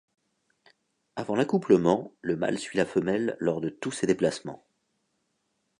[1.15, 4.65] Avant l'accouplement, le mâle suit la femelle lors de tous ses déplacements.